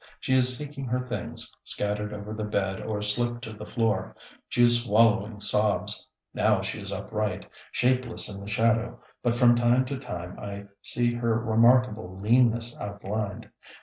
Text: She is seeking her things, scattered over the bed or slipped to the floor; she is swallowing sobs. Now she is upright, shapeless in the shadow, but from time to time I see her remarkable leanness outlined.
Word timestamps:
She 0.19 0.33
is 0.33 0.57
seeking 0.57 0.85
her 0.87 1.07
things, 1.07 1.55
scattered 1.63 2.11
over 2.11 2.33
the 2.33 2.43
bed 2.43 2.81
or 2.81 3.03
slipped 3.03 3.43
to 3.43 3.53
the 3.53 3.67
floor; 3.67 4.15
she 4.49 4.63
is 4.63 4.81
swallowing 4.81 5.39
sobs. 5.39 6.07
Now 6.33 6.61
she 6.63 6.81
is 6.81 6.91
upright, 6.91 7.45
shapeless 7.71 8.27
in 8.27 8.41
the 8.41 8.49
shadow, 8.49 8.99
but 9.21 9.35
from 9.35 9.53
time 9.53 9.85
to 9.85 9.99
time 9.99 10.39
I 10.39 10.65
see 10.81 11.13
her 11.13 11.37
remarkable 11.39 12.19
leanness 12.19 12.75
outlined. 12.79 13.51